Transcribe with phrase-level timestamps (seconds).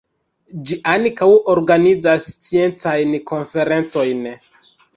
[0.69, 4.29] Ĝi ankaŭ organizas sciencajn konferencojn.